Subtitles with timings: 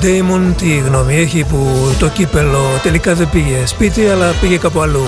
[0.00, 5.04] Ντέιμον τι γνώμη έχει που το κύπελο τελικά δεν πήγε σπίτι αλλά πήγε κάπου αλλού.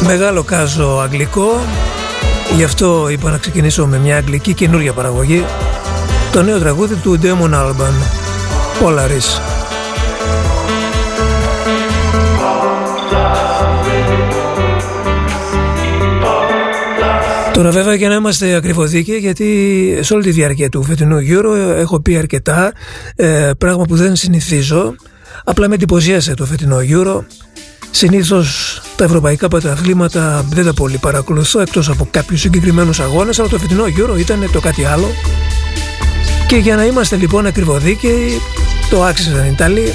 [0.00, 1.60] Μεγάλο κάζο αγγλικό,
[2.56, 5.44] γι' αυτό είπα να ξεκινήσω με μια αγγλική καινούργια παραγωγή,
[6.32, 7.94] το νέο τραγούδι του Damon Alban,
[8.82, 9.55] Polaris.
[17.56, 22.00] Τώρα βέβαια για να είμαστε ακριβοδίκαιοι γιατί σε όλη τη διάρκεια του φετινού Euro έχω
[22.00, 22.72] πει αρκετά
[23.16, 24.94] ε, πράγμα που δεν συνηθίζω.
[25.44, 27.24] Απλά με εντυπωσίασε το φετινό Euro.
[27.90, 33.58] Συνήθως τα ευρωπαϊκά πρωταθλήματα δεν τα πολύ παρακολουθώ εκτός από κάποιους συγκεκριμένους αγώνες αλλά το
[33.58, 35.08] φετινό Euro ήταν το κάτι άλλο.
[36.46, 38.40] Και για να είμαστε λοιπόν ακριβοδίκαιοι
[38.90, 39.92] το άξιζαν οι Ιταλοί.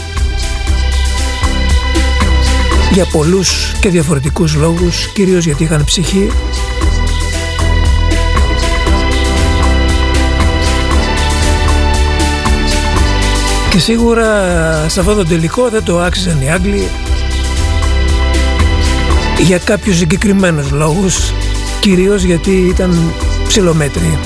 [2.94, 6.30] Για πολλούς και διαφορετικούς λόγους κυρίως γιατί είχαν ψυχή
[13.72, 14.26] και σίγουρα
[14.90, 16.90] σε αυτό το τελικό δεν το άξιζαν οι Άγγλοι
[19.38, 21.34] για κάποιους συγκεκριμένους λόγους
[21.80, 23.14] κυρίως γιατί ήταν
[23.48, 24.18] ψηλομέτροι.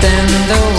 [0.00, 0.77] then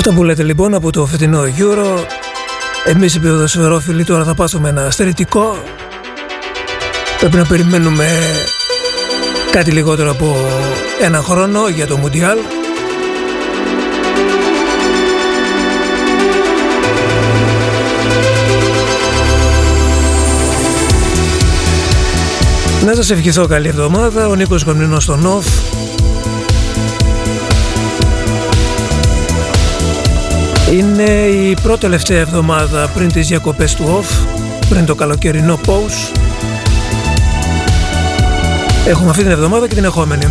[0.00, 2.04] Αυτό που λέτε λοιπόν από το φετινό Euro.
[2.84, 5.62] Εμείς οι ποδοσφαιρόφιλοι τώρα θα πάσουμε ένα στερετικό.
[7.18, 8.06] Πρέπει να περιμένουμε
[9.50, 10.36] κάτι λιγότερο από
[11.00, 12.38] ένα χρόνο για το Μουντιάλ.
[22.84, 25.46] Να σας ευχηθώ καλή εβδομάδα, ο Νίκος Κομνηνός στο ΝΟΦ
[30.70, 34.26] Είναι η πρώτη τελευταία εβδομάδα πριν τις διακοπές του OFF,
[34.68, 36.16] πριν το καλοκαιρινό pause.
[38.86, 40.26] Έχουμε αυτή την εβδομάδα και την ερχόμενη.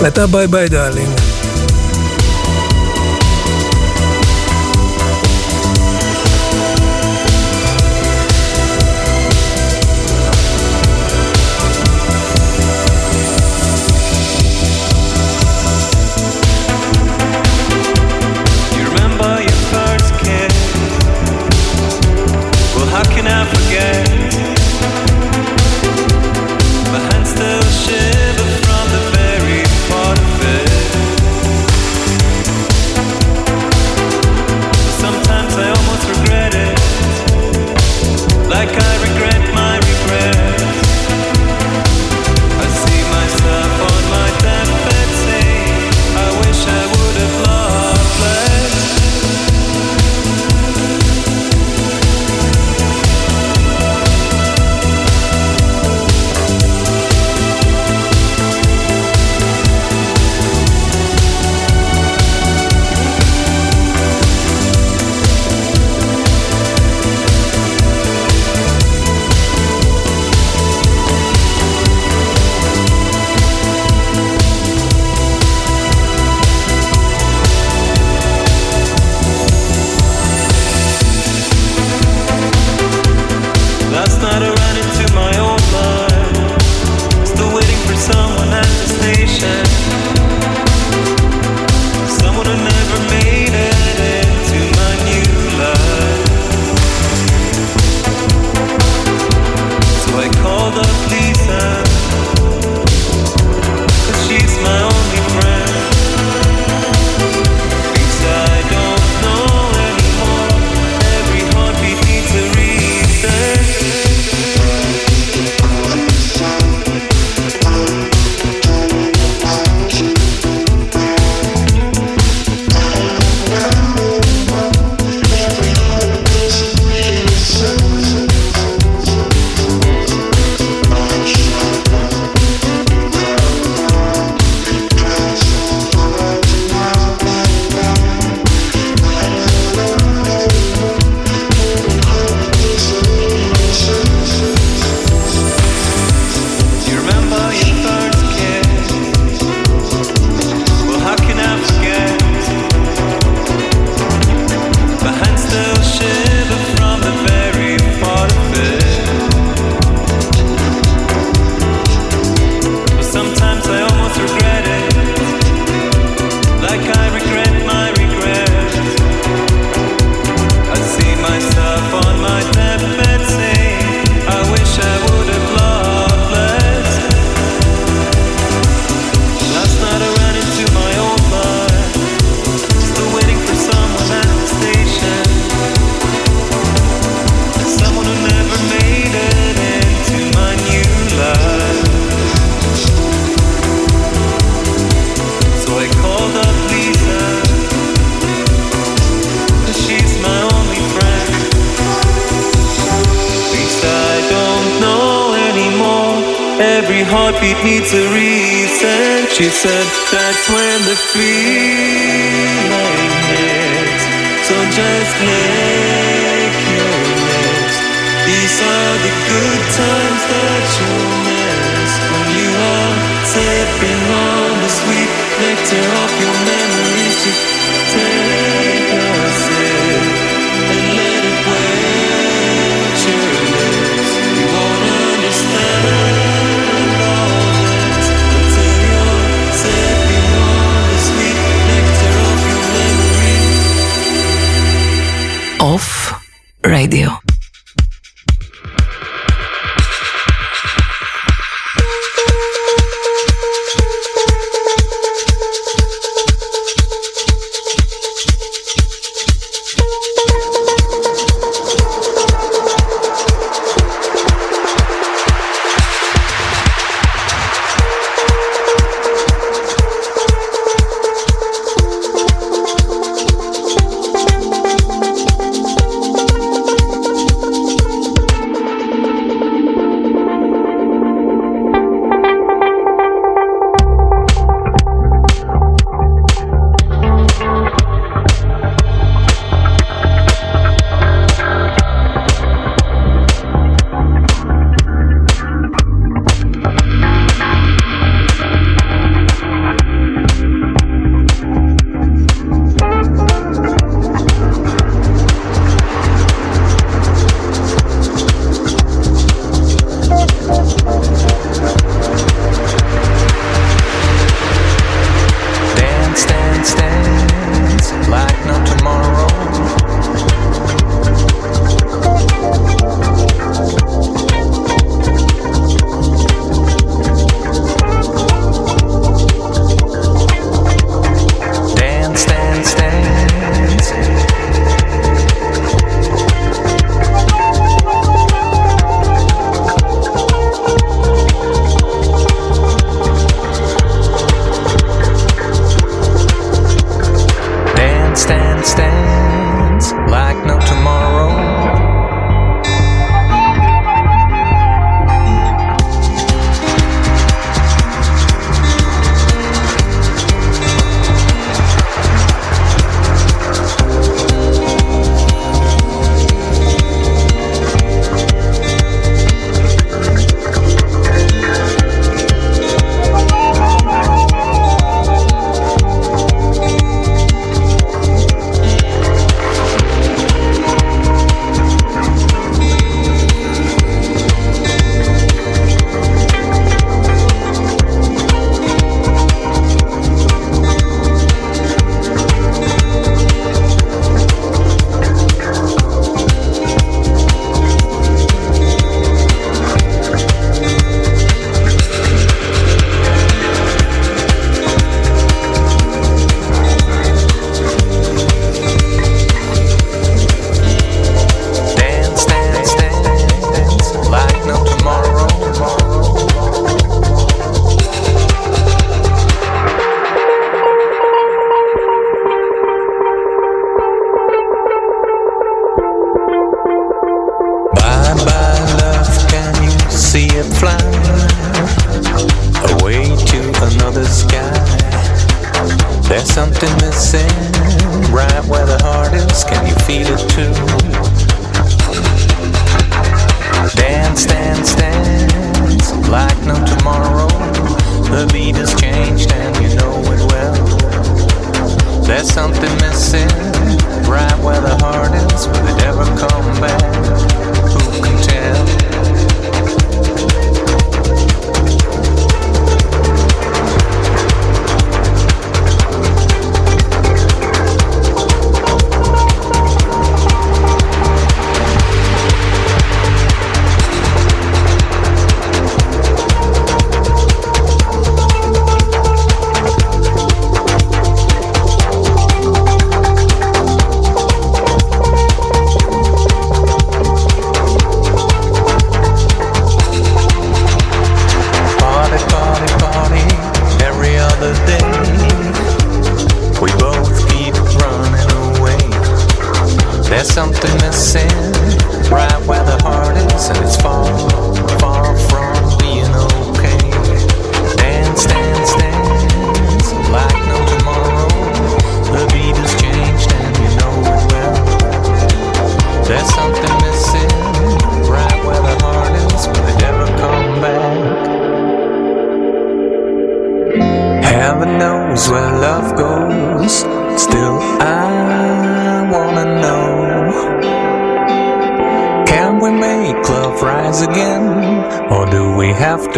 [0.00, 1.27] Μετά bye bye darling.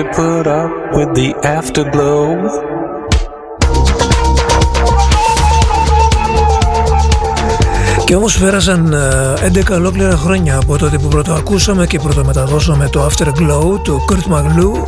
[0.00, 1.28] To put up with the
[1.58, 2.26] afterglow?
[8.04, 8.94] Και όμως πέρασαν
[9.70, 14.32] 11 ολόκληρα χρόνια από τότε που πρώτο ακούσαμε και πρώτο μεταδώσαμε το Afterglow του Kurt
[14.32, 14.84] Maglu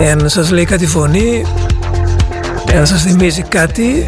[0.00, 1.44] Εάν σας λέει κάτι φωνή,
[2.72, 4.06] εάν σας θυμίζει κάτι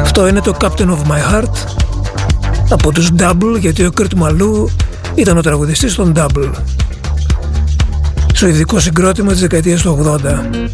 [0.00, 1.52] Αυτό είναι το Captain of My Heart
[2.70, 4.70] από τους Double γιατί ο Kurt Maglu
[5.14, 6.50] ήταν ο τραγουδιστής των Double
[8.38, 10.68] στο ειδικό συγκρότημα της δεκαετίας του 80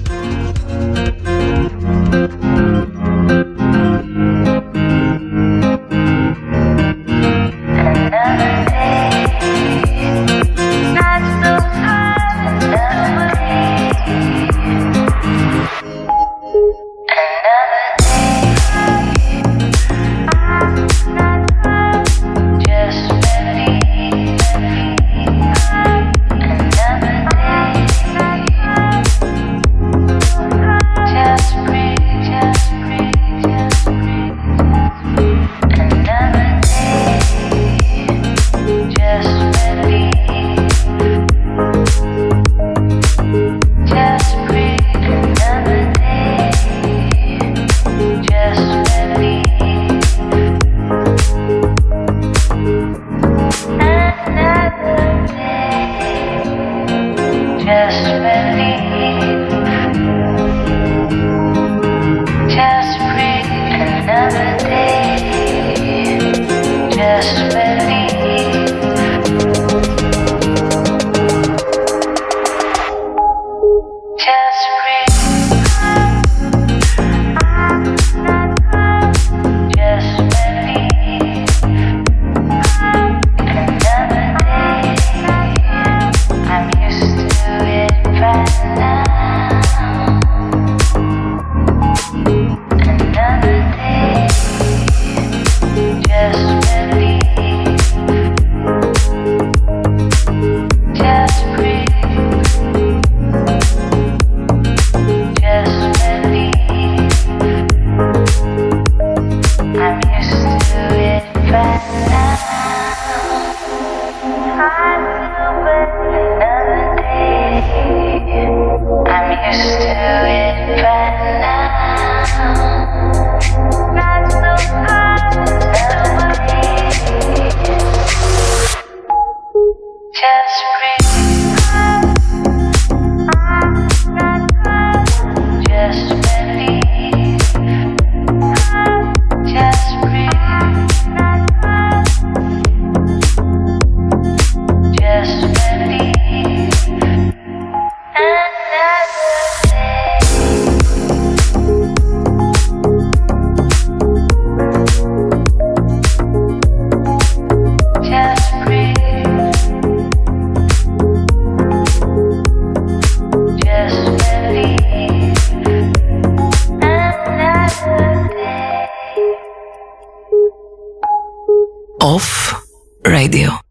[173.35, 173.63] Radio.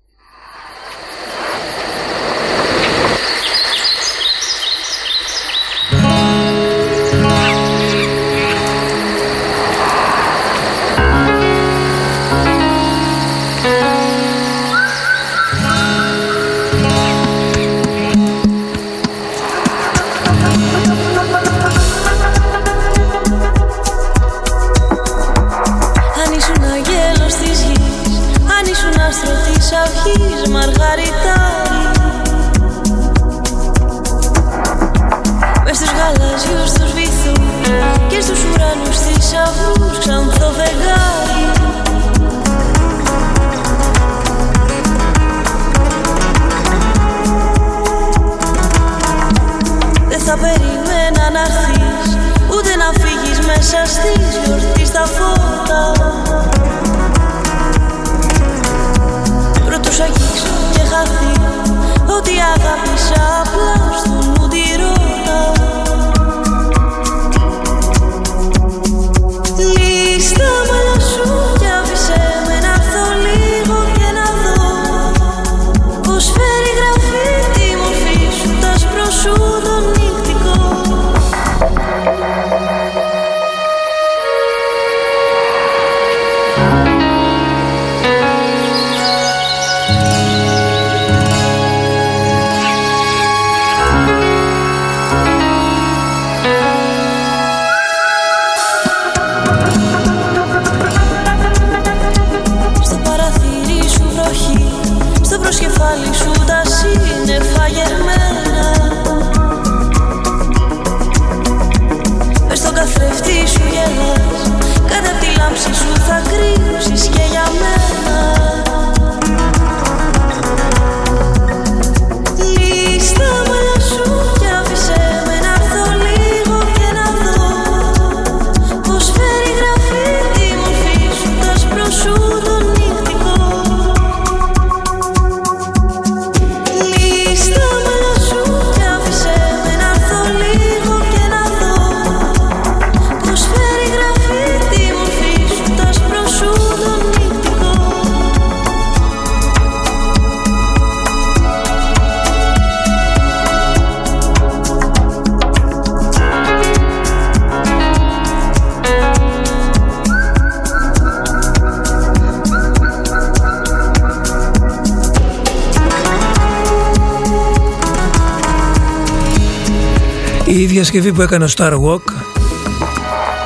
[170.93, 172.13] Διασκευή που έκανε ο Star Walk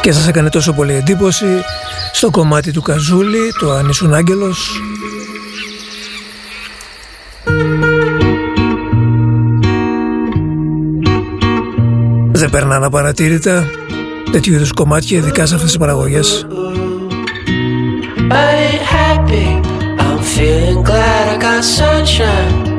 [0.02, 1.46] και σας έκανε τόσο πολύ εντύπωση
[2.12, 4.82] στο κομμάτι του Καζούλη, το «Αν ήσουν άγγελος».
[12.32, 13.66] Δεν περνάνε απαρατήρητα
[14.32, 16.48] τέτοιου είδους κομμάτια, ειδικά σε αυτές τις παραγωγές.
[18.30, 19.48] I ain't happy,
[20.06, 22.78] I'm feeling glad I got sunshine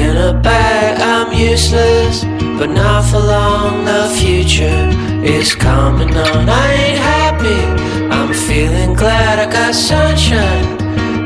[0.00, 2.24] In a bag, I'm useless,
[2.58, 4.80] but not for long The future
[5.22, 6.48] is coming on.
[6.48, 7.60] I ain't happy,
[8.10, 10.66] I'm feeling glad I got sunshine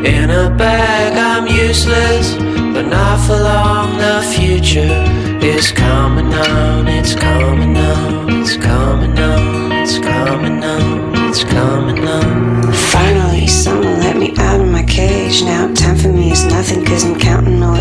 [0.04, 2.34] In a bag, I'm useless,
[2.74, 4.94] but not for long The future
[5.42, 12.72] is coming on, it's coming on, it's coming on, it's coming on, it's coming on.
[12.72, 15.42] Finally, someone let me out of my cage.
[15.42, 17.74] Now, time for me is nothing, cause I'm counting no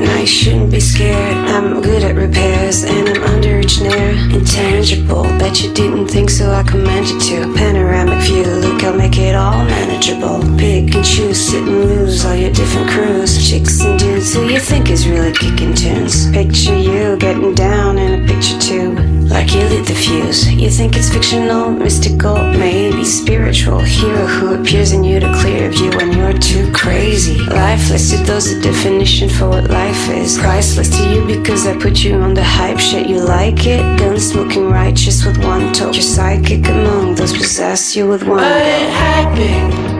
[0.00, 0.18] Now, I.
[0.18, 1.36] Now, shouldn't be scared.
[1.48, 4.10] I'm good at repairs, and I'm underage near.
[4.36, 6.50] Intangible, bet you didn't think so.
[6.50, 7.54] I command you to.
[7.54, 10.40] Panoramic view, look, I'll make it all manageable.
[10.58, 13.48] Pick and choose, sit and lose all your different crews.
[13.48, 16.30] Chicks and dudes who you think is really kicking tunes.
[16.30, 19.15] Picture you getting down in a picture tube.
[19.28, 20.50] Like you lit the fuse.
[20.52, 23.80] You think it's fictional, mystical, maybe spiritual.
[23.80, 27.38] Hero who appears in you to clear view when you're too crazy.
[27.38, 30.38] Lifeless to those a definition for what life is.
[30.38, 33.08] Priceless to you because I put you on the hype shit.
[33.08, 33.80] You like it?
[33.98, 35.90] Gun smoking righteous with one toe.
[35.90, 38.40] You're psychic among those possess you with one.
[38.40, 39.52] I ain't happy.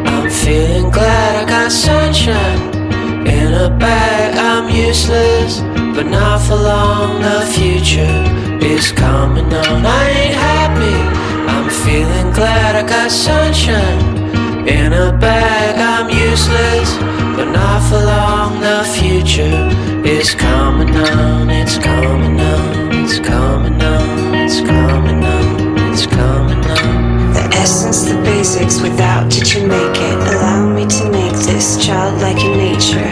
[0.09, 2.77] I'm feeling glad I got sunshine.
[3.27, 5.61] In a bag, I'm useless,
[5.97, 7.21] but not for long.
[7.21, 9.87] The future is coming on.
[9.87, 10.99] I ain't happy.
[11.53, 14.27] I'm feeling glad I got sunshine.
[14.69, 16.89] In a bag, I'm useless,
[17.37, 18.61] but not for long.
[18.61, 19.59] The future
[20.05, 21.51] is coming on.
[21.51, 23.05] It's coming on.
[23.05, 24.35] It's coming on.
[24.35, 25.93] It's coming on.
[25.93, 27.33] It's coming on.
[27.33, 30.19] The essence, the basics, without did you make it?
[30.35, 33.07] Allow me to make this childlike in nature.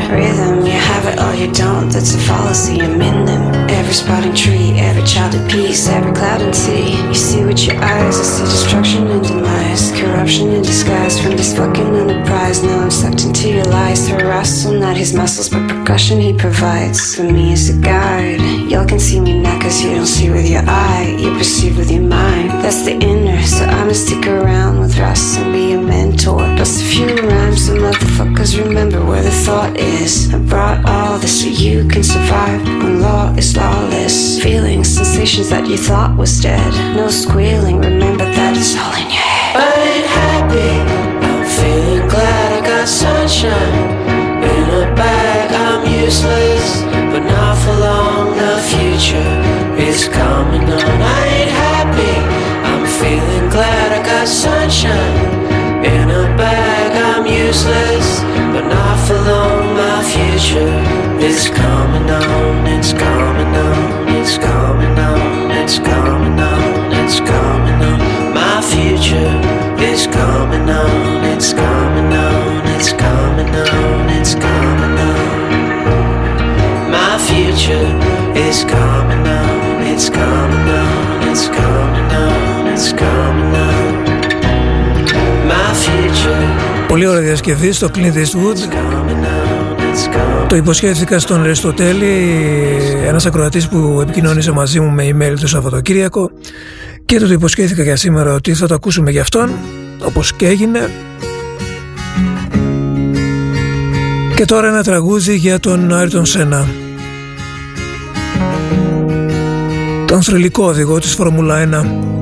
[1.44, 3.68] You don't, that's a fallacy, I'm in them.
[3.68, 6.96] Every sprouting tree, every child at peace, every cloud and sea.
[7.08, 9.92] You see with your eyes, I see destruction and demise.
[9.92, 12.62] Corruption in disguise from this fucking enterprise.
[12.62, 14.10] Now I'm sucked into your lies.
[14.10, 17.14] Russell, not his muscles, but percussion he provides.
[17.14, 18.40] For me as a guide.
[18.70, 21.16] Y'all can see me now cause you don't see with your eye.
[21.18, 22.50] You perceive with your mind.
[22.64, 26.44] That's the inner, so I'ma stick around with Russ and be a mentor.
[26.56, 30.32] Plus a few rhymes, so motherfuckers remember where the thought is.
[30.32, 34.40] I brought all this so you can survive when law is lawless.
[34.40, 36.70] Feelings, sensations that you thought was dead.
[36.94, 39.58] No squealing, remember that it's all in your head.
[39.58, 40.72] I ain't happy.
[41.26, 43.74] I'm feeling glad I got sunshine.
[44.46, 48.38] In a bag, I'm useless, but not for long.
[48.38, 49.34] The future
[49.74, 50.98] is coming on.
[51.02, 52.14] I ain't happy.
[52.70, 55.18] I'm feeling glad I got sunshine.
[55.82, 58.22] In a bag, I'm useless,
[58.54, 59.43] but not for long
[60.03, 60.75] My future
[61.29, 62.67] is coming on.
[62.75, 64.09] It's coming on.
[64.17, 65.51] It's coming on.
[65.59, 66.91] It's coming on.
[66.99, 67.99] It's coming on.
[68.39, 69.33] My future
[69.89, 71.23] is coming on.
[71.31, 72.67] It's coming on.
[72.75, 74.09] It's coming on.
[74.17, 75.21] It's coming on.
[76.95, 77.89] My future
[78.47, 79.81] is coming on.
[79.91, 81.29] It's coming on.
[81.29, 82.67] It's coming on.
[82.73, 83.83] It's coming on.
[85.47, 88.57] My future Πολύ ωραία διασκευή στο Clint Eastwood.
[90.48, 92.36] Το υποσχέθηκα στον Αριστοτέλη,
[93.06, 96.30] ένας ακροατής που επικοινώνησε μαζί μου με email το Σαββατοκύριακο
[97.04, 99.50] και το, το υποσχέθηκα για σήμερα ότι θα το ακούσουμε για αυτόν,
[100.04, 100.90] όπως και έγινε.
[104.34, 106.68] Και τώρα ένα τραγούδι για τον Άιρτον Σένα.
[110.06, 111.68] Τον θρηλυκό οδηγό της Φόρμουλα
[112.10, 112.13] 1.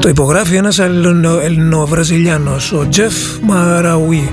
[0.00, 4.32] Το υπογράφει ένας Ελληνο- Ελληνοβραζιλιάνος, ο Τζεφ Μαραουί.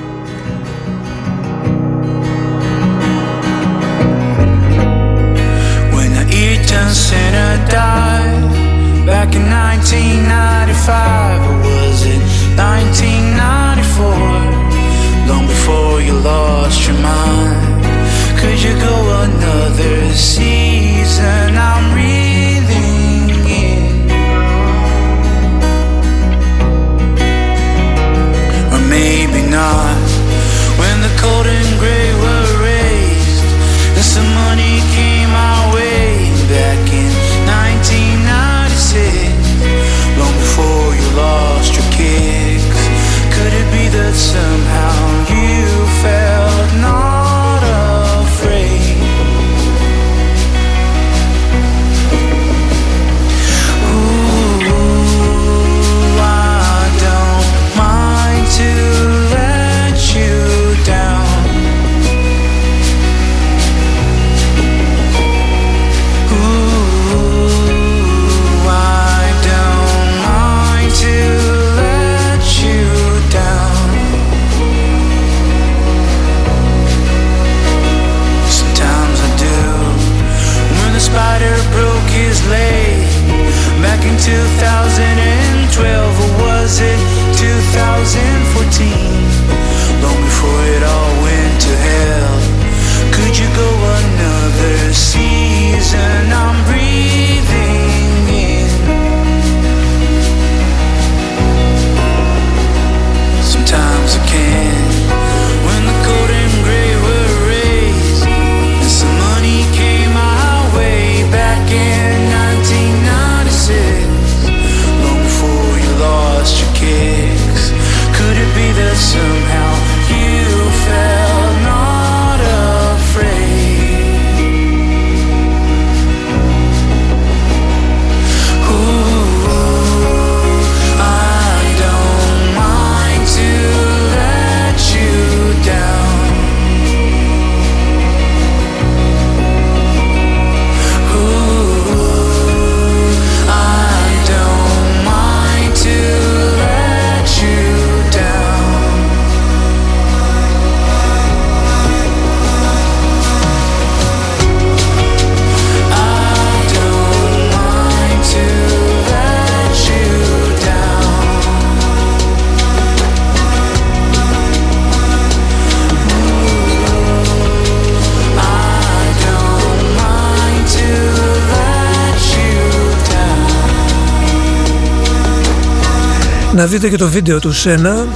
[176.88, 178.08] Να δείτε και το βίντεο του Σένα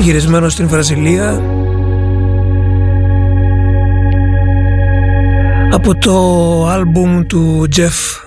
[0.00, 1.42] γυρισμένο στην Βραζιλία.
[5.72, 8.20] Από το άλμπουμ του Jeff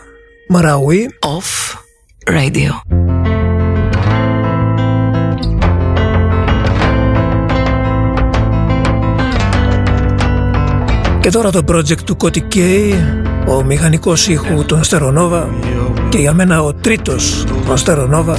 [0.56, 1.76] Marawi Off
[2.34, 2.72] Radio.
[11.20, 12.60] Και τώρα το project του Kotti K,
[13.48, 15.50] ο μηχανικός ήχου των Στερονόβα
[16.10, 18.38] και για μένα ο τρίτος των Στερονόβα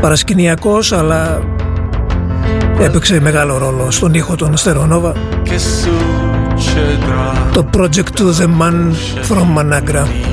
[0.00, 1.42] Παρασκηνιακός αλλά
[2.80, 5.14] έπαιξε μεγάλο ρόλο στον ήχο των Στερονόβα
[7.52, 8.92] το project του The Man
[9.28, 10.31] From Managra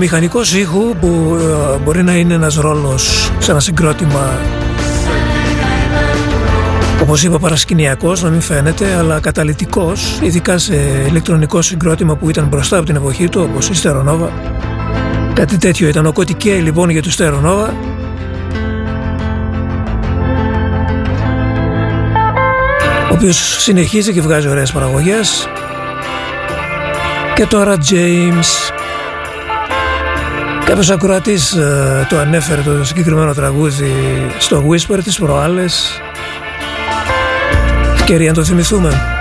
[0.00, 1.36] μηχανικός ήχου που
[1.74, 4.38] ε, μπορεί να είναι ένας ρόλος σε ένα συγκρότημα.
[7.02, 10.74] Όπως είπα παρασκηνιακός να μην φαίνεται αλλά καταλητικός ειδικά σε
[11.08, 14.32] ηλεκτρονικό συγκρότημα που ήταν μπροστά από την εποχή του όπως η Στερονόβα.
[15.34, 16.06] Κάτι τέτοιο ήταν.
[16.06, 17.74] Ο Κωτικέ λοιπόν για του Στερονόβα.
[23.10, 25.48] Ο οποίος συνεχίζει και βγάζει ωραίες παραγωγές.
[27.34, 28.69] Και τώρα James
[30.70, 33.92] Κάποιος ακροατής ε, το ανέφερε το συγκεκριμένο τραγούδι
[34.38, 36.00] στο Whisper τις προάλλες.
[37.94, 39.19] Ευκαιρία να το θυμηθούμε.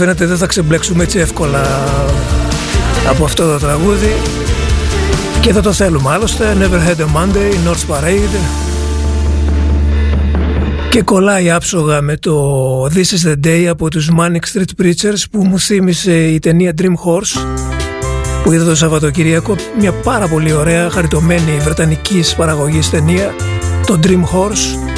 [0.00, 1.62] φαίνεται δεν θα ξεμπλέξουμε έτσι εύκολα
[3.08, 4.12] από αυτό το τραγούδι.
[5.40, 6.56] Και θα το θέλουμε άλλωστε.
[6.60, 8.38] Never Had a Monday, North Parade.
[10.90, 15.46] Και κολλάει άψογα με το This is the Day από τους Manic Street Preachers που
[15.46, 17.46] μου θύμισε η ταινία Dream Horse
[18.44, 19.56] που είδα το Σαββατοκυριακό.
[19.78, 23.34] Μια πάρα πολύ ωραία χαριτωμένη βρετανικής παραγωγής ταινία
[23.86, 24.92] το Dream Horse.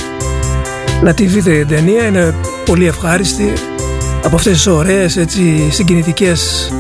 [1.03, 2.35] Να τη δείτε η ταινία είναι
[2.65, 3.53] πολύ ευχάριστη
[4.23, 6.73] από αυτές τις ωραίες έτσι συγκινητικές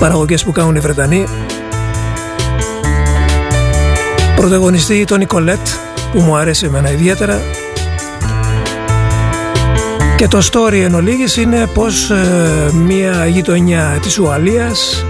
[0.00, 1.26] παραγωγές που κάνουν οι Βρετανοί
[4.36, 5.66] πρωταγωνιστή το Νικολέτ
[6.12, 7.40] που μου αρέσει εμένα ιδιαίτερα
[10.16, 15.04] και το story εν ολίγης είναι πως ε, μια γειτονιά της Ουαλίας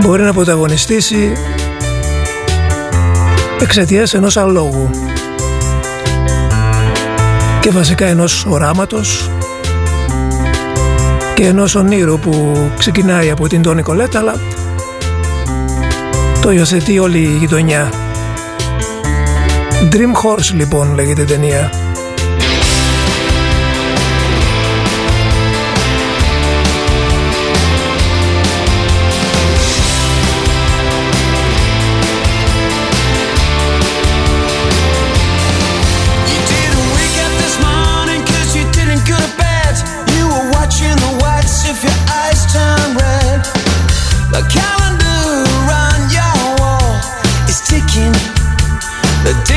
[0.00, 1.32] μπορεί να πρωταγωνιστήσει
[3.60, 4.90] εξαιτίας ενός αλόγου
[7.66, 9.30] και βασικά ενός οράματος
[11.34, 14.34] και ενός ονείρου που ξεκινάει από την Τόνι Κολέτα αλλά
[16.40, 17.92] το υιοθετεί όλη η γειτονιά.
[19.92, 21.85] Dream Horse λοιπόν λέγεται η ταινία.
[49.26, 49.55] The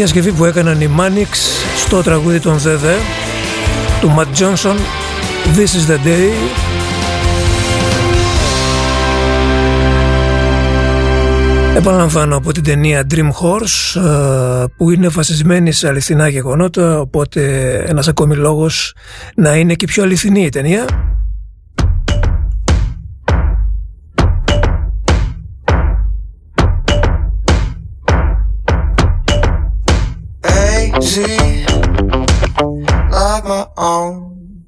[0.00, 1.34] διασκευή που έκαναν οι Manix
[1.76, 2.94] στο τραγούδι των Δεδε
[4.00, 4.76] του Matt Johnson
[5.56, 6.32] This is the day.
[11.76, 18.08] Επαναλαμβάνω από την ταινία Dream Horse ε, που είναι βασισμένη σε αληθινά γεγονότα οπότε ένας
[18.08, 18.94] ακόμη λόγος
[19.34, 20.84] να είναι και πιο αληθινή η ταινία
[31.10, 31.64] easy,
[33.10, 34.64] like my own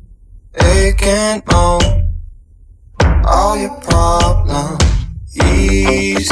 [0.60, 2.14] aching moan.
[3.24, 6.31] All your problems easy.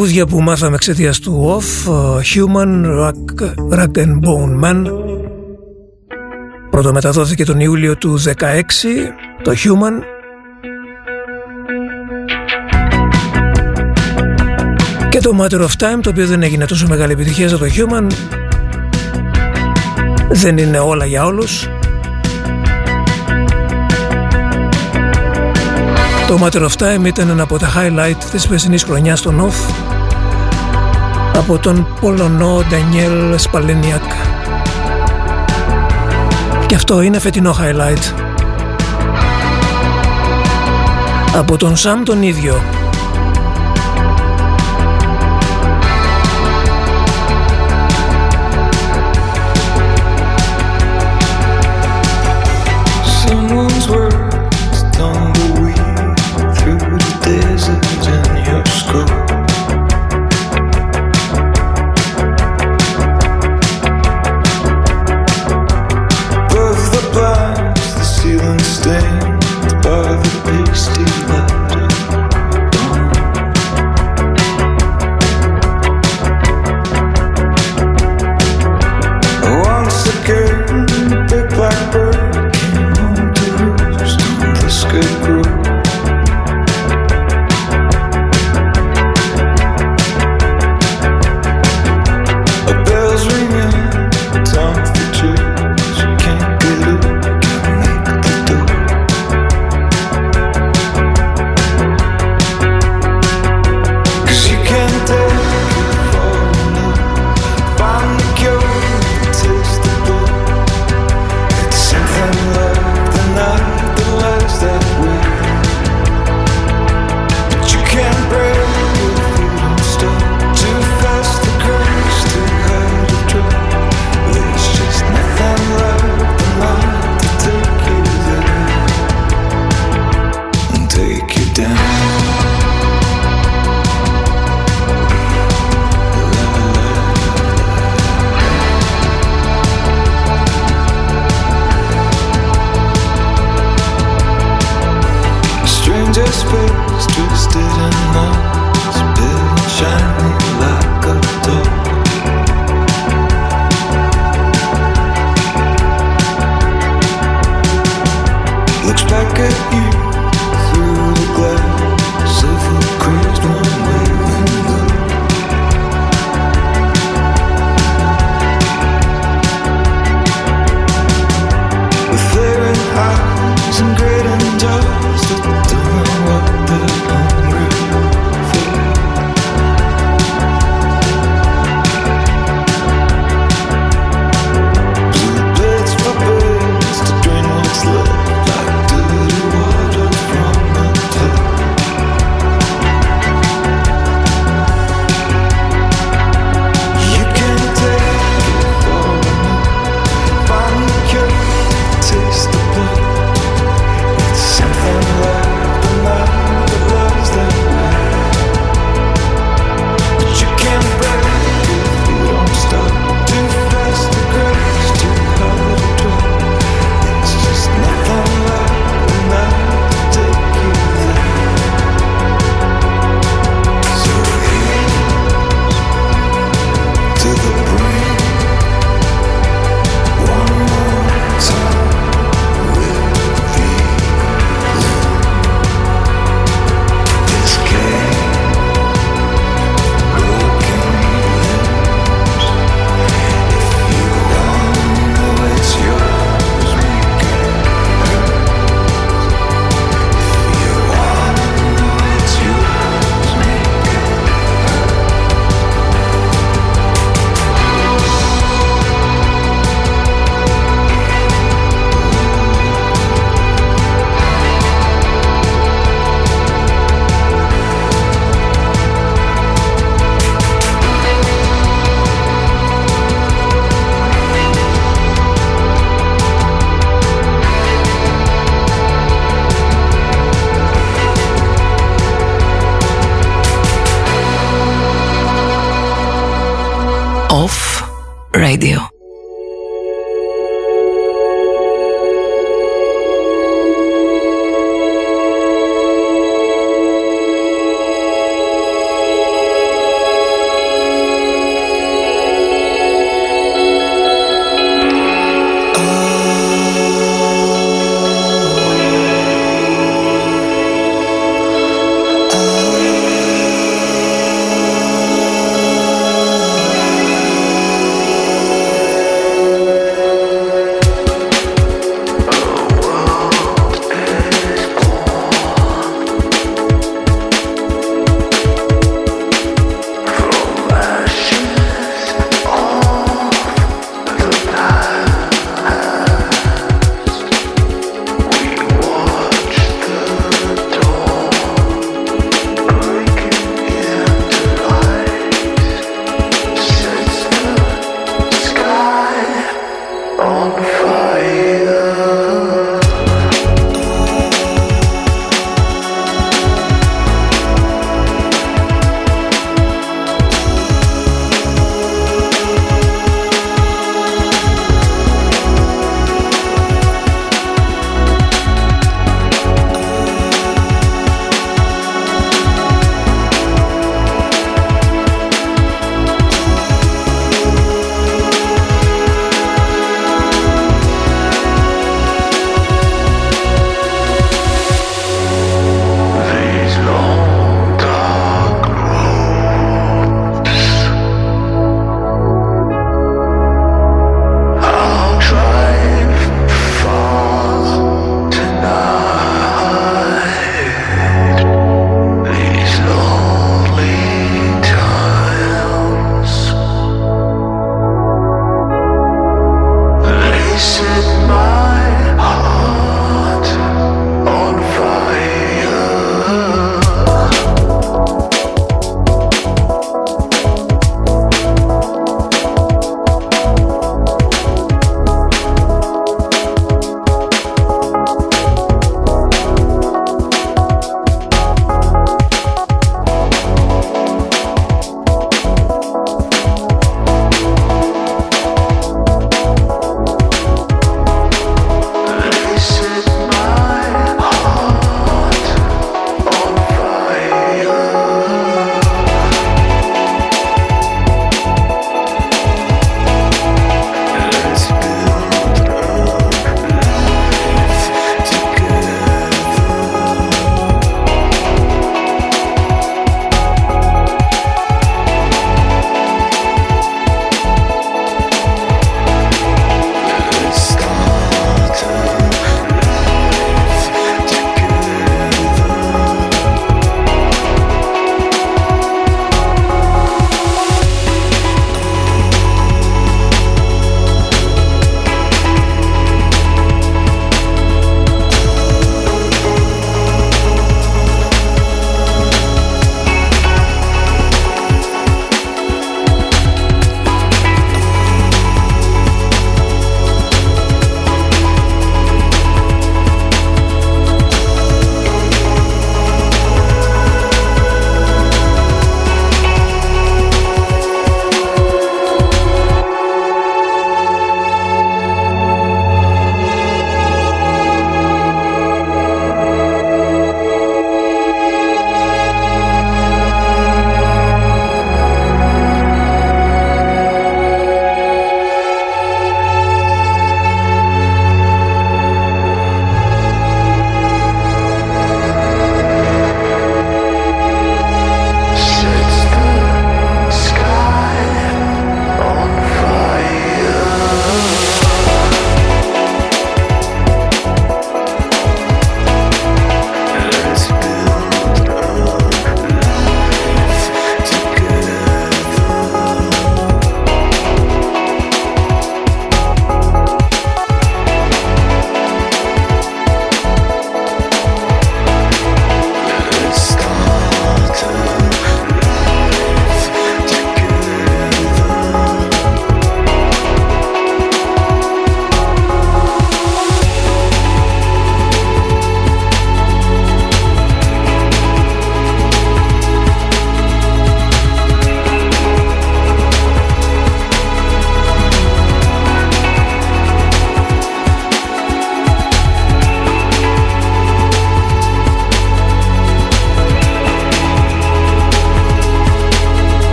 [0.00, 3.44] Τραγούδια που μάθαμε εξαιτίας του Off, ε, Human, Rock,
[3.78, 4.84] Rock and Bone Man.
[6.70, 10.02] Πρώτο μεταδόθηκε τον Ιούλιο του 16, το Human.
[15.08, 18.06] Και το Matter of Time, το οποίο δεν έγινε τόσο μεγάλη επιτυχία στο Human.
[20.30, 21.68] Δεν είναι όλα για όλους.
[26.30, 29.74] Το Matter of Time ήταν ένα από τα highlight της περσινής χρονιάς στο Off
[31.36, 34.02] από τον Πολωνό Ντανιέλ Σπαλένιακ.
[36.66, 38.14] Και αυτό είναι φετινό highlight.
[41.34, 42.79] Από τον Σαμ τον ίδιο.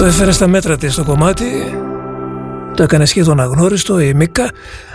[0.00, 1.44] Το έφερε στα μέτρα της το κομμάτι.
[2.74, 4.50] Το έκανε σχεδόν αγνώριστο η Μίκα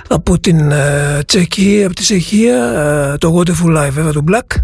[0.08, 2.56] από την ε, Τσεχία, από τη Τσεχία
[3.14, 4.62] ε, το Wonderful Life βέβαια του Black.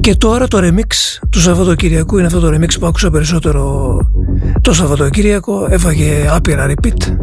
[0.00, 3.96] Και τώρα το remix του Σαββατοκυριακού είναι αυτό το remix που άκουσα περισσότερο
[4.60, 5.66] το Σαββατοκύριακο.
[5.70, 7.16] Έφαγε άπειρα repeat.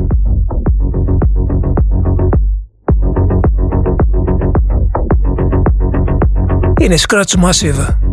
[6.81, 8.06] Είναι Scratch Massive.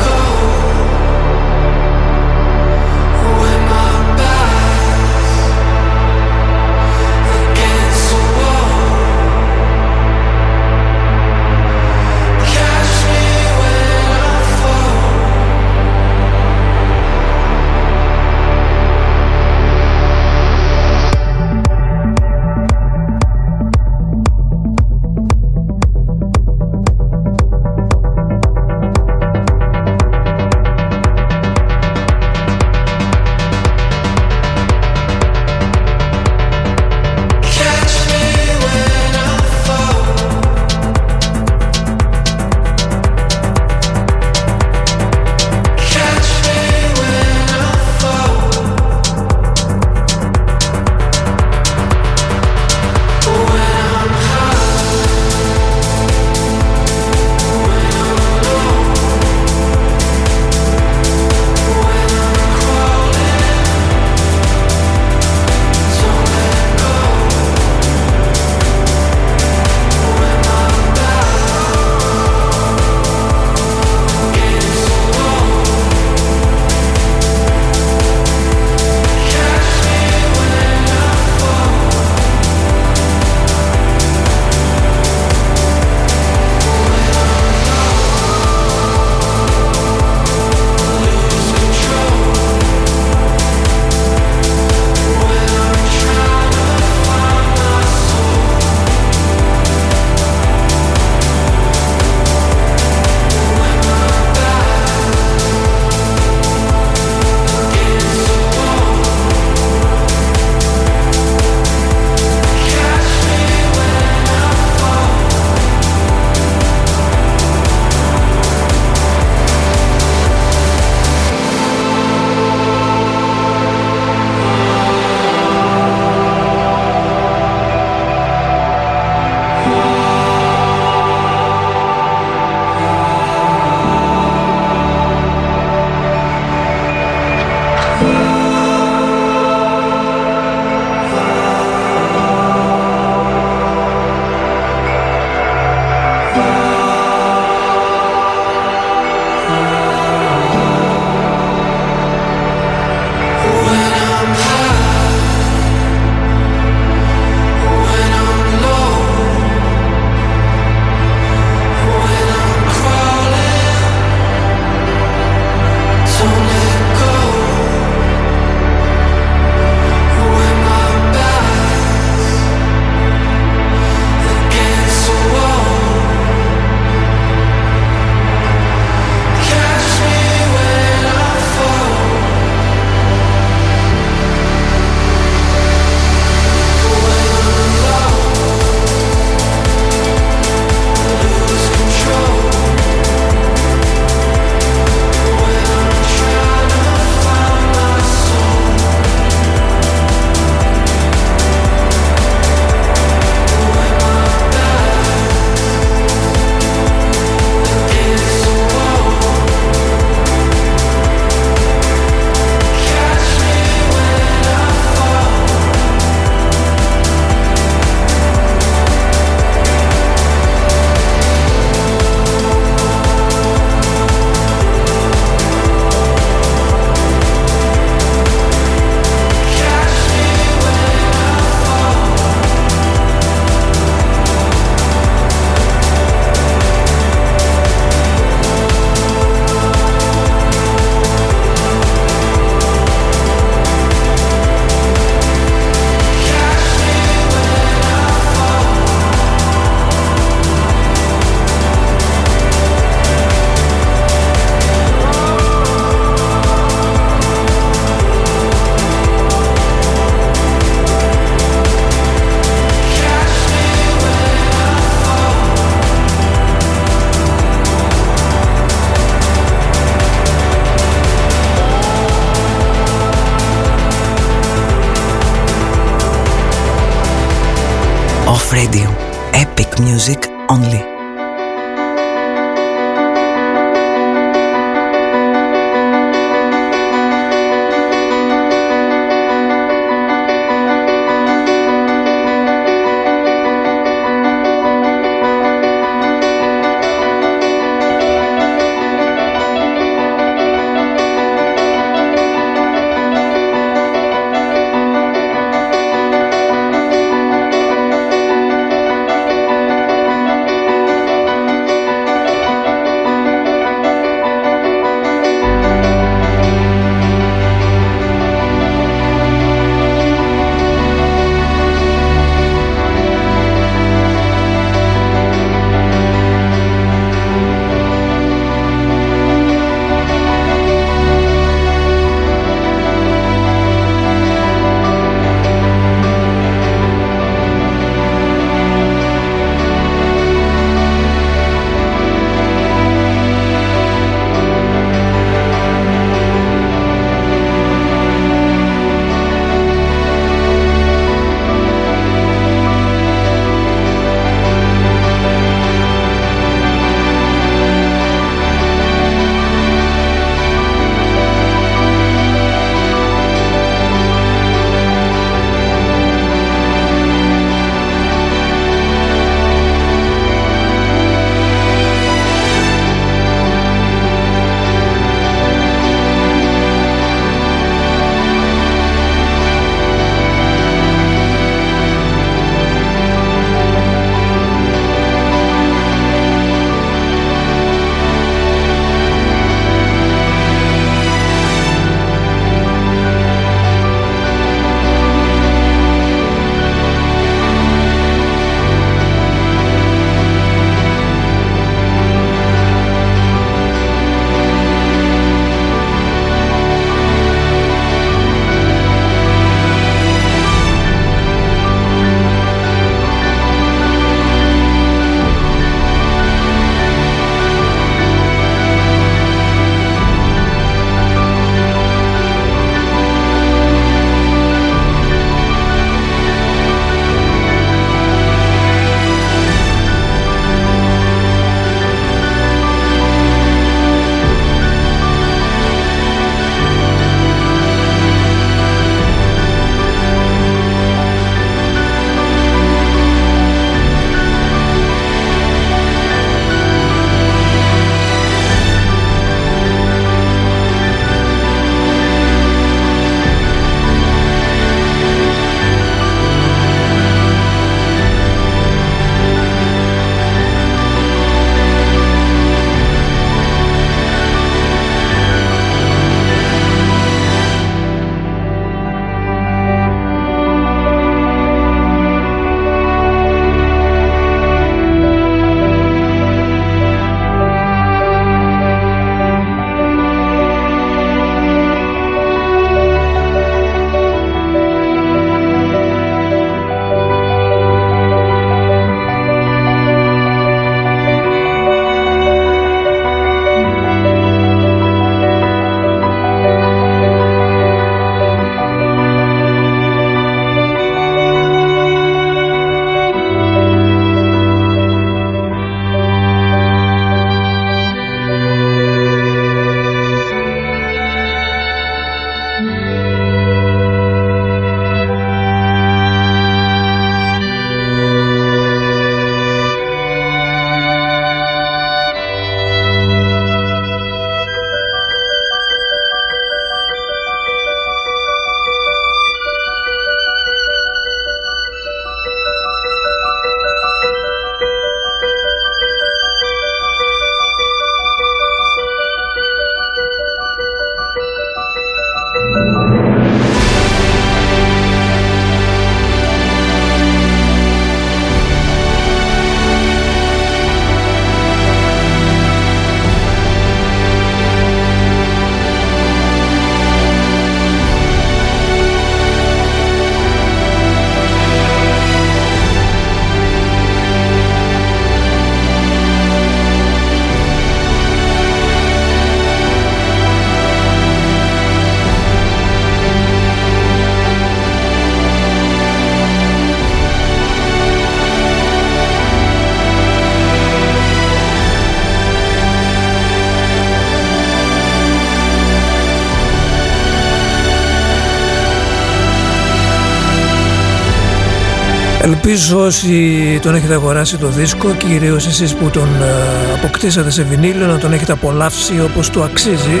[592.56, 597.86] Ελπίζω όσοι τον έχετε αγοράσει το δίσκο, κυρίως εσείς που τον ε, αποκτήσατε σε βινίλιο,
[597.86, 600.00] να τον έχετε απολαύσει όπως του αξίζει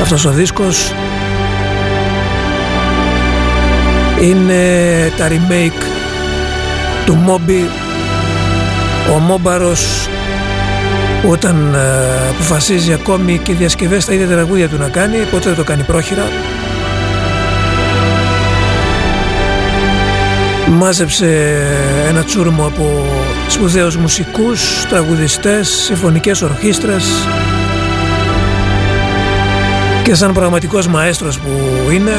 [0.00, 0.92] αυτός ο δίσκος.
[4.22, 4.62] Είναι
[5.16, 5.82] τα remake
[7.06, 7.68] του Moby,
[9.14, 10.08] ο Μόμπαρος
[11.30, 15.64] όταν ε, αποφασίζει ακόμη και διασκευές τα ίδια τραγούδια του να κάνει, ποτέ δεν το
[15.64, 16.24] κάνει πρόχειρα.
[20.70, 21.58] Μάζεψε
[22.08, 23.04] ένα τσούρμο από
[23.48, 27.04] σπουδαίους μουσικούς, τραγουδιστές, συμφωνικές ορχήστρες
[30.02, 31.50] και σαν πραγματικός μαέστρος που
[31.92, 32.12] είναι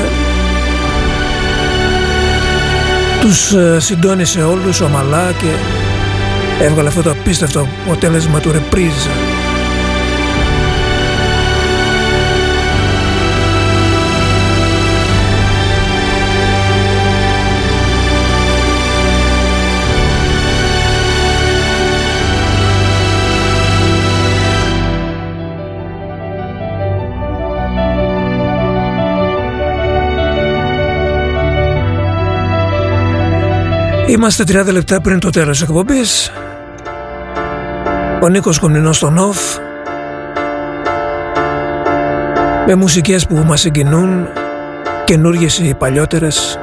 [3.22, 5.52] τους ε, συντόνισε όλους ομαλά και
[6.64, 9.39] έβγαλε αυτό το απίστευτο αποτέλεσμα του reprise
[34.10, 36.32] Είμαστε 30 λεπτά πριν το τέλος της εκπομπής.
[38.22, 39.38] Ο Νίκος Κομνηνός στον Νοφ.
[42.68, 44.28] Με μουσικές που μας συγκινούν,
[45.04, 46.60] καινούργιες ή παλιότερες.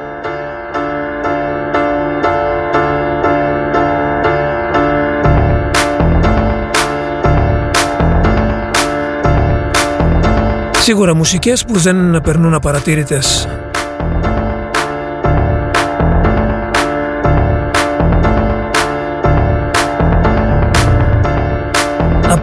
[10.71, 13.47] Σίγουρα μουσικές που δεν περνούν απαρατήρητες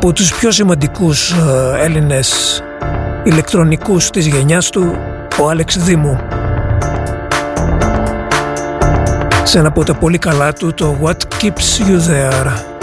[0.04, 2.62] από τους πιο σημαντικούς ε, Έλληνες
[3.24, 4.96] ηλεκτρονικούς της γενιάς του,
[5.40, 6.18] ο Άλεξ Δήμου.
[9.44, 12.73] Σε ένα από τα πολύ καλά του το What Keeps You There.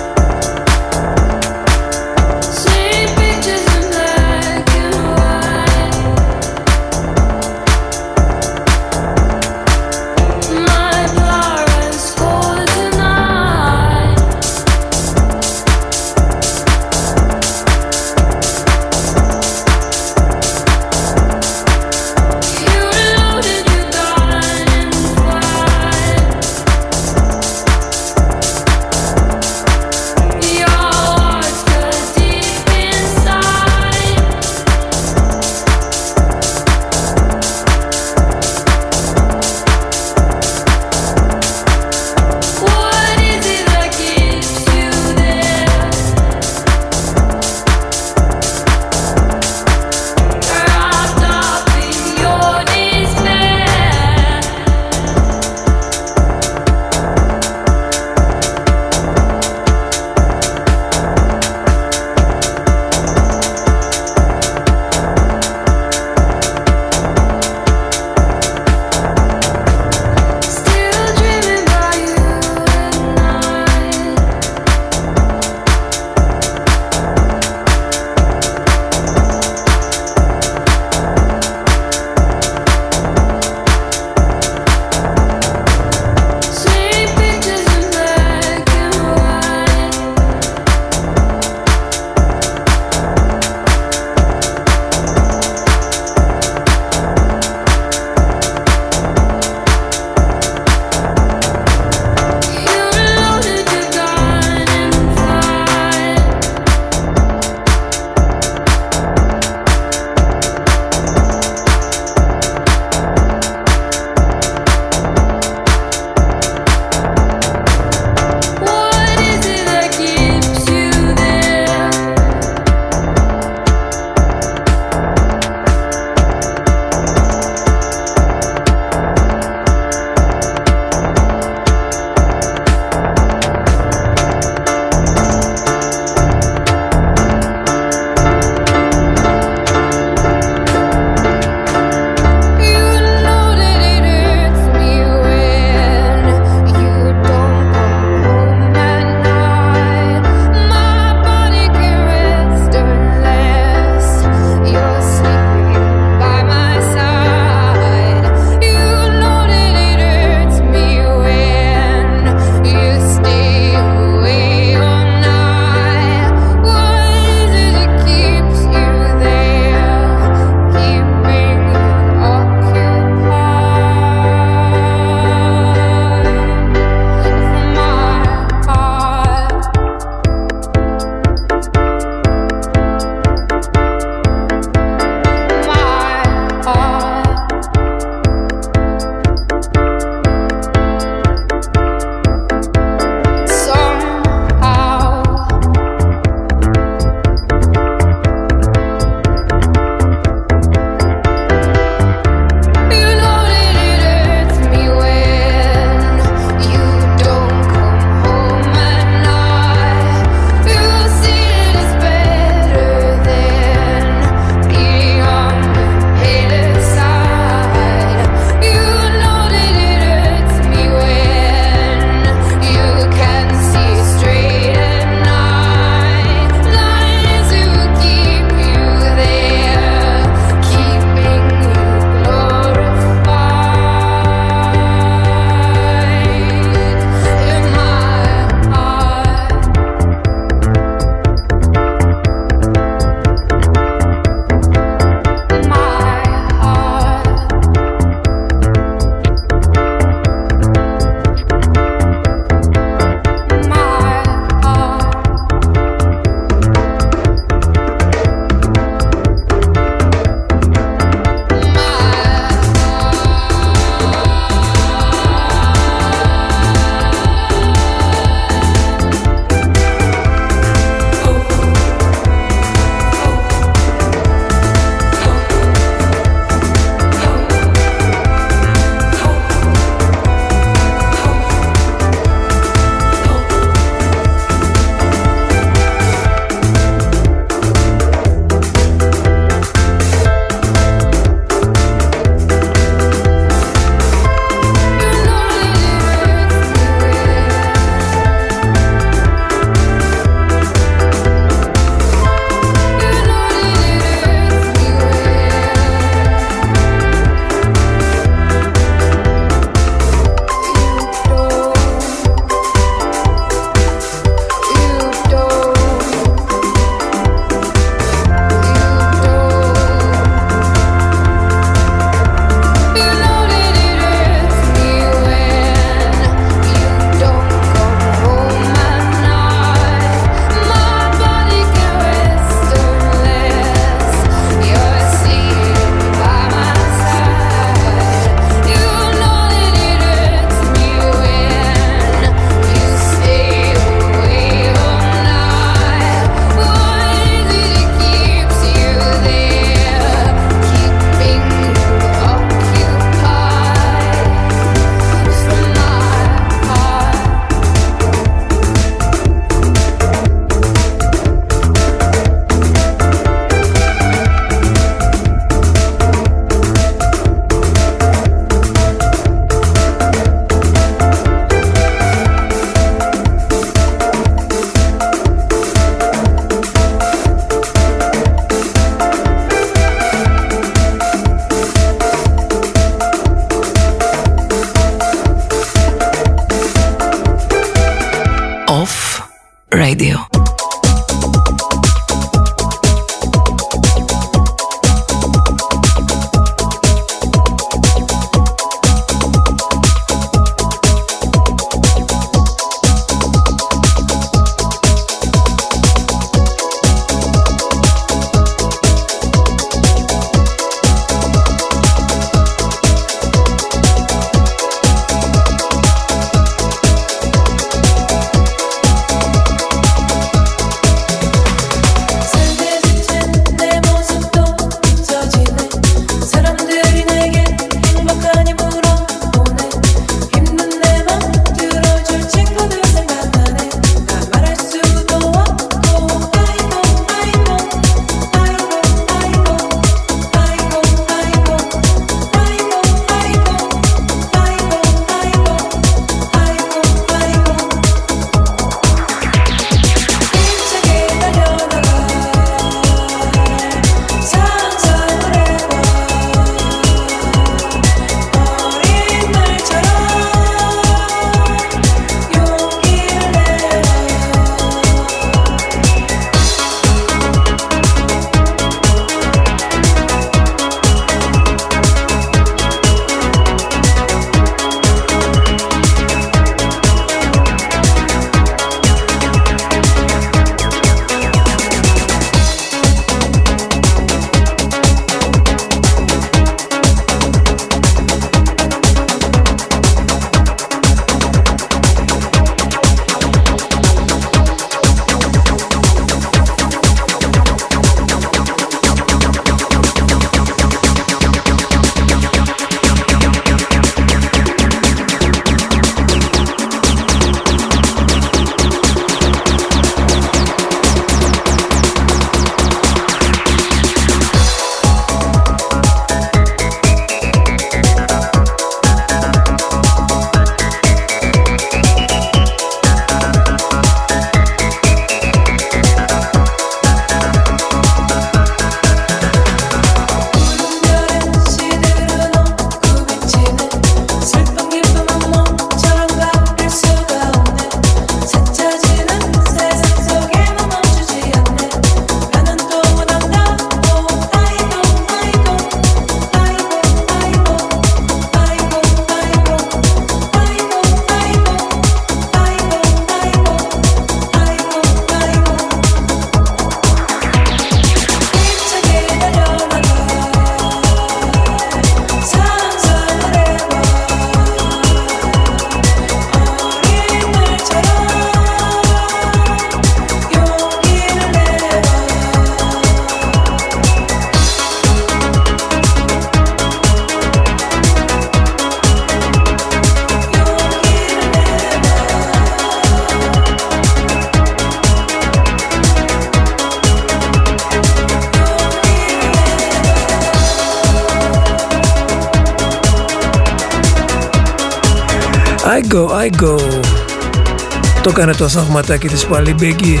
[598.40, 600.00] Το έκανε το θαυματάκι της πάλι Μπέγκη.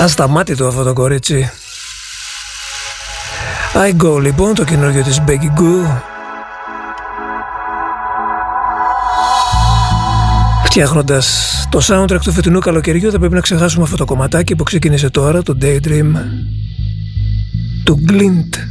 [0.00, 1.50] Ασταμάτητο αυτό το κορίτσι.
[3.74, 6.00] I go λοιπόν το καινούργιο της Becky Goo.
[10.64, 15.10] Φτιάχνοντας το soundtrack του φετινού καλοκαιριού δεν πρέπει να ξεχάσουμε αυτό το κομματάκι που ξεκίνησε
[15.10, 16.12] τώρα, το Daydream
[17.84, 18.61] του Glint.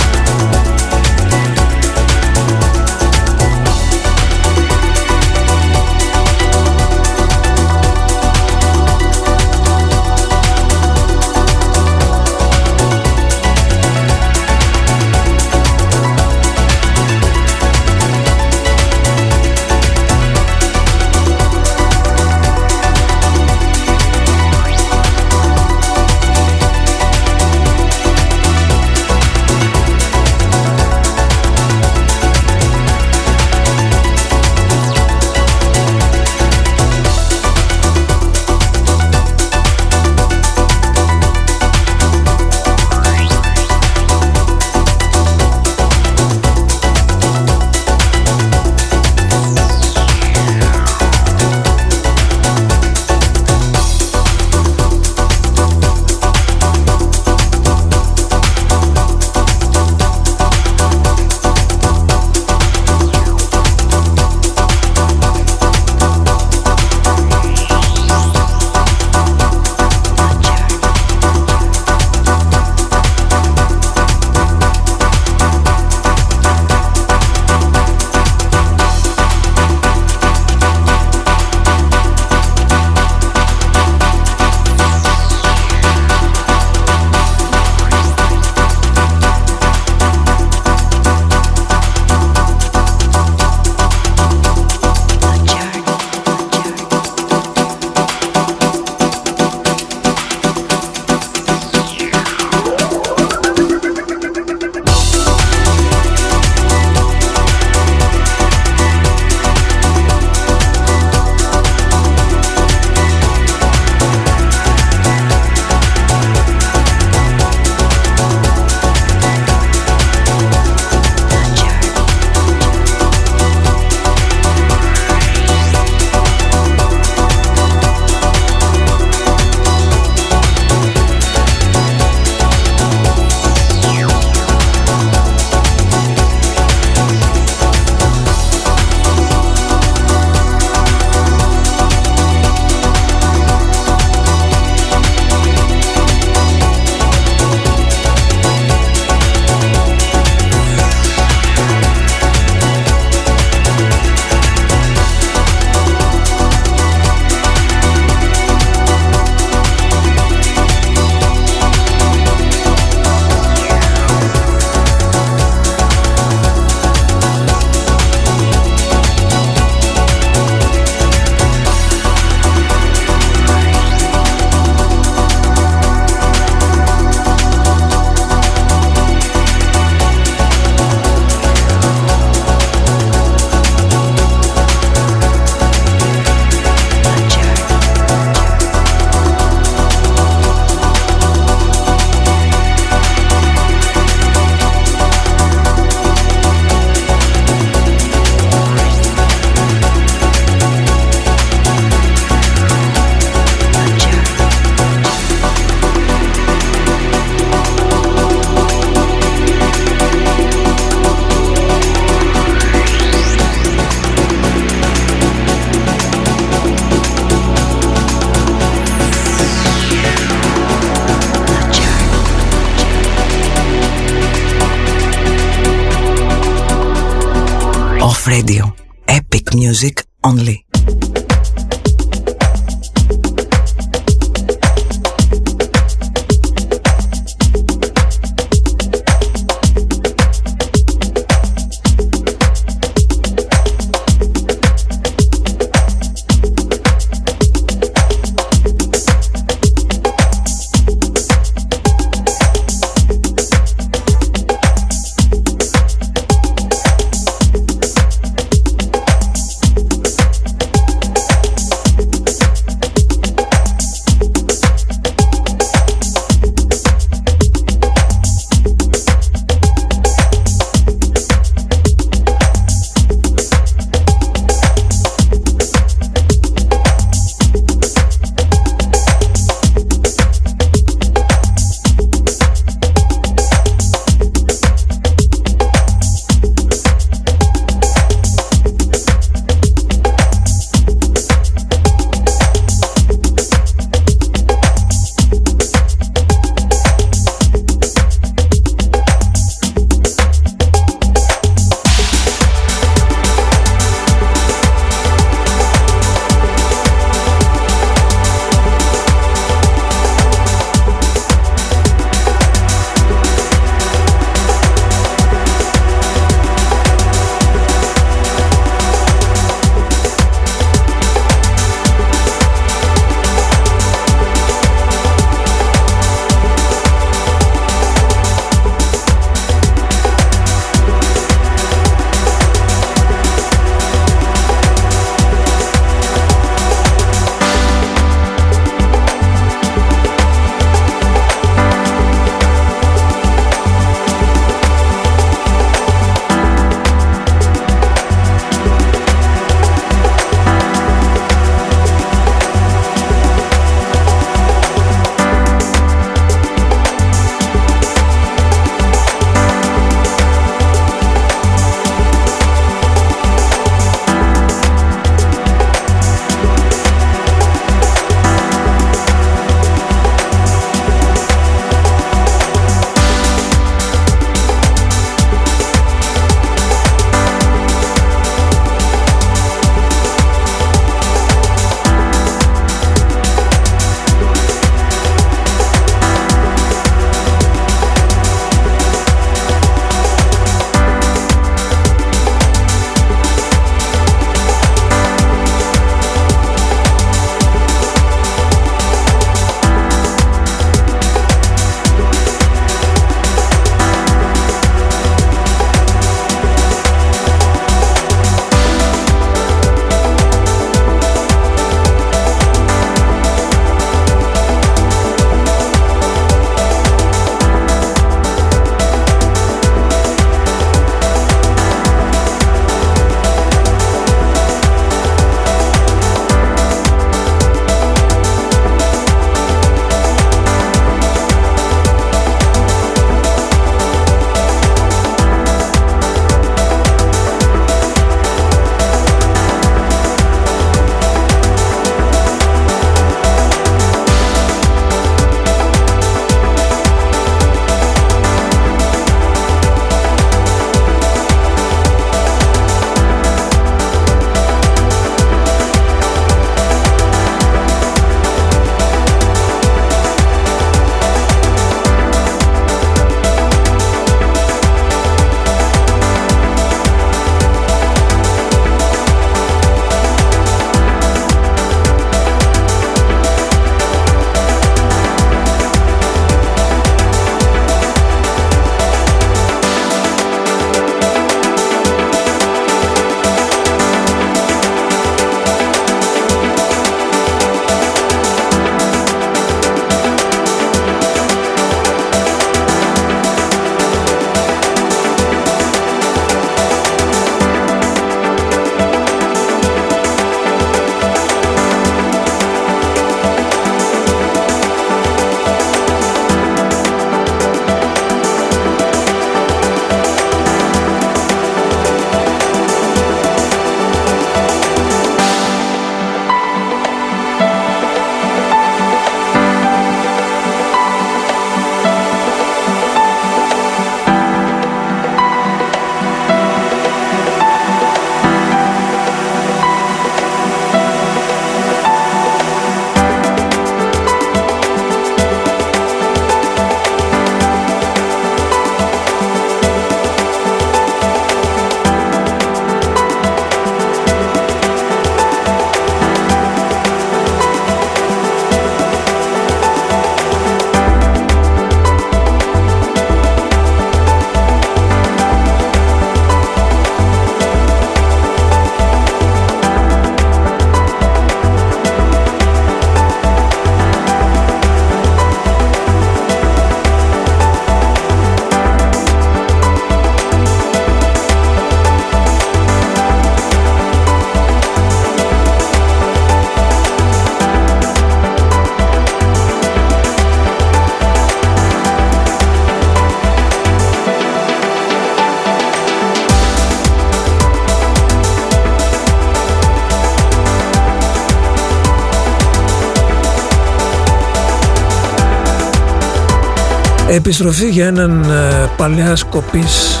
[597.16, 600.00] Επιστροφή για έναν ε, παλιά σκοπής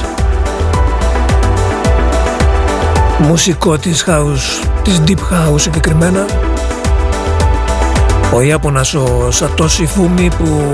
[3.18, 6.26] μουσικό της house, της deep house συγκεκριμένα.
[8.34, 10.70] Ο Ιάπωνας ο Σατόσι Φούμι που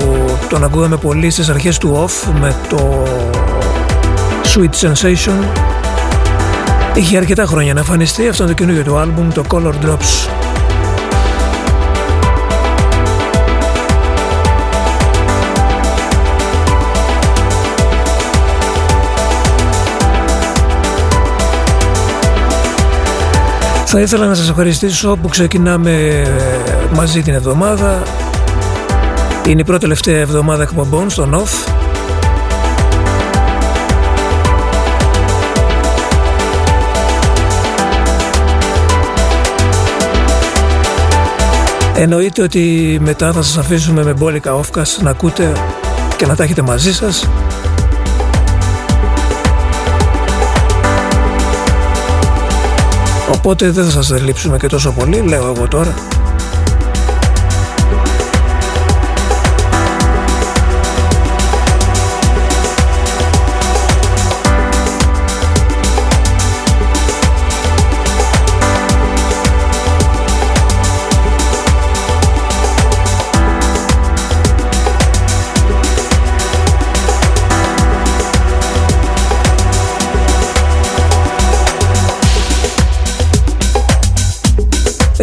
[0.49, 3.07] τον ακούγαμε πολύ στις αρχές του off με το
[4.43, 5.45] Sweet Sensation.
[6.93, 10.42] Είχε αρκετά χρόνια να εμφανιστεί αυτό το καινούργιο του άλμπουμ το Color Drops
[23.95, 26.23] Θα ήθελα να σας ευχαριστήσω που ξεκινάμε
[26.93, 28.03] μαζί την εβδομάδα.
[29.47, 31.71] Είναι η πρώτη τελευταία εβδομάδα εκπομπών στο NOF.
[41.95, 45.51] Εννοείται ότι μετά θα σας αφήσουμε με μπόλικα όφκας να ακούτε
[46.17, 47.27] και να τα έχετε μαζί σας.
[53.31, 55.93] Οπότε δεν θα σας λείψουμε και τόσο πολύ, λέω εγώ τώρα.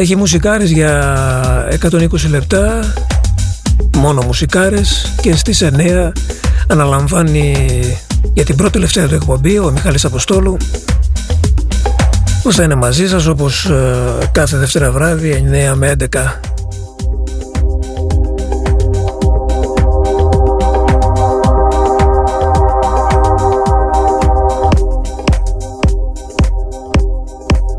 [0.01, 2.95] Έχει μουσικάρες για 120 λεπτά
[3.97, 6.13] Μόνο μουσικάρες Και στις 9
[6.67, 7.69] αναλαμβάνει
[8.33, 10.57] για την πρώτη τελευταία του εκπομπή Ο Μιχάλης Αποστόλου
[12.43, 16.05] Που θα είναι μαζί σας όπως ε, κάθε Δευτέρα βράδυ 9 με 11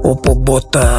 [0.02, 0.91] Ο Πομπότα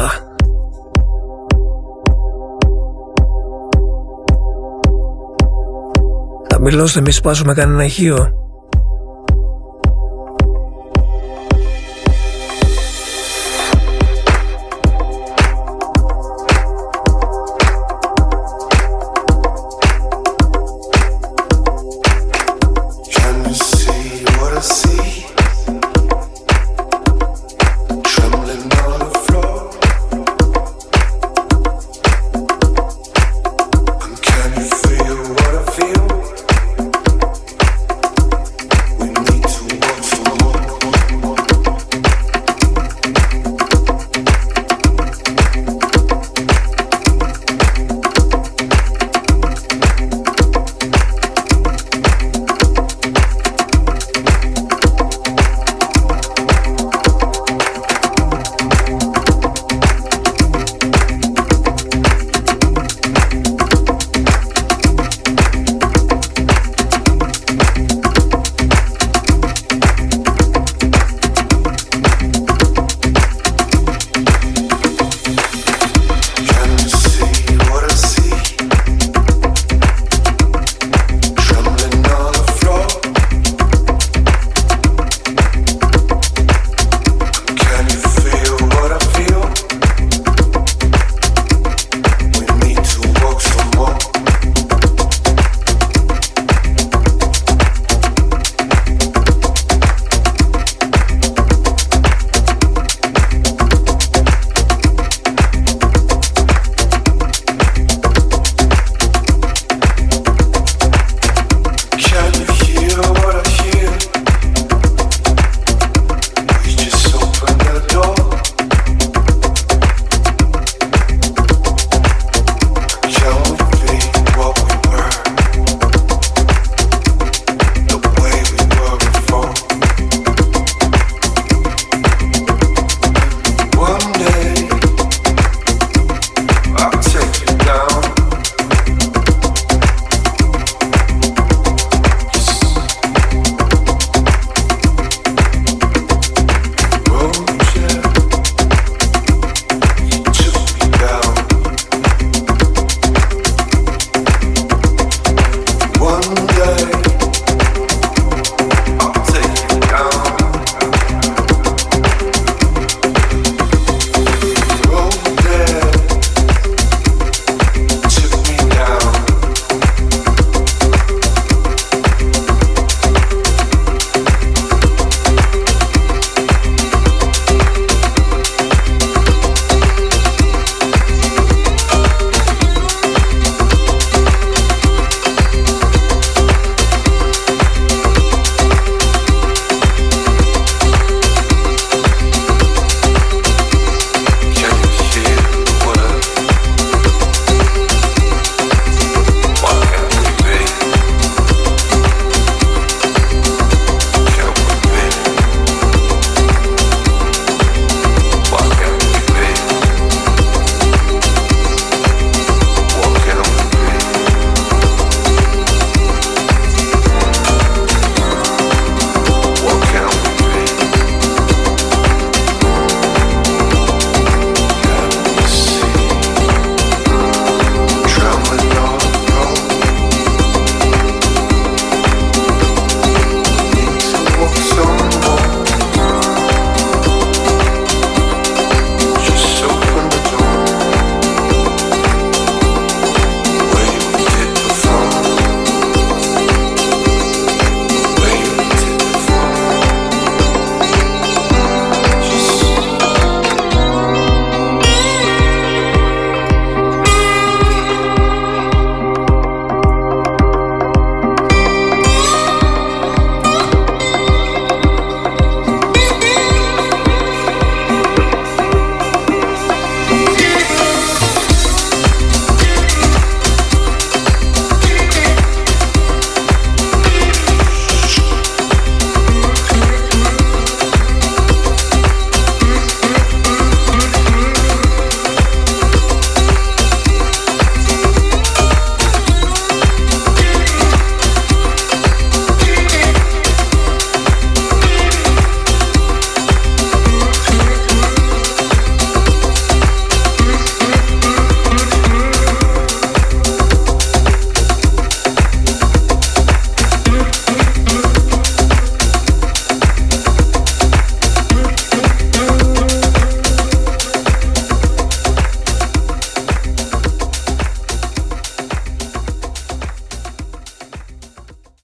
[6.65, 8.42] Μιλώστε μη σπάσουμε κανένα ηχείο